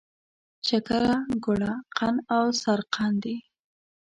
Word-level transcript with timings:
شکره، 0.67 1.15
ګوړه، 1.43 1.73
قند 1.97 2.17
او 2.35 2.45
سرقند 2.61 3.17
دي. 3.23 3.37